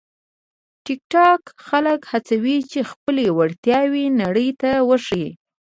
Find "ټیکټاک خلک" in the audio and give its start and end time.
0.85-1.99